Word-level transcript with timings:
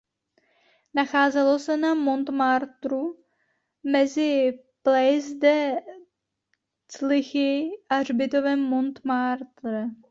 Nacházelo 0.99 1.53
se 1.65 1.73
na 1.83 1.91
Montmartru 2.05 3.03
mezi 3.93 4.29
"Place 4.83 5.29
de 5.43 5.57
Clichy" 6.91 7.69
a 7.89 7.95
hřbitovem 7.99 8.59
Montmartre. 8.71 9.83